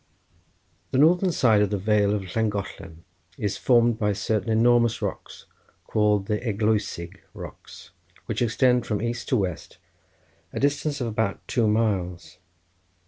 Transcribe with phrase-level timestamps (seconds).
[0.89, 3.03] The northern side of the vale of Llangollen
[3.37, 5.45] is formed by certain enormous rocks,
[5.85, 7.91] called the Eglwysig rocks,
[8.25, 9.77] which extend from east to west,
[10.53, 12.39] a distance of about two miles.